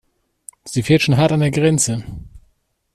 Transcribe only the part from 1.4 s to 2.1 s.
der Grenze.